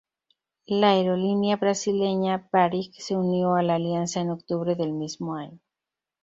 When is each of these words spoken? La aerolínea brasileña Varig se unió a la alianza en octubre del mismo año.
La 0.65 0.93
aerolínea 0.93 1.57
brasileña 1.57 2.49
Varig 2.51 2.91
se 2.99 3.15
unió 3.15 3.53
a 3.53 3.61
la 3.61 3.75
alianza 3.75 4.19
en 4.19 4.31
octubre 4.31 4.73
del 4.73 4.93
mismo 4.93 5.35
año. 5.35 5.59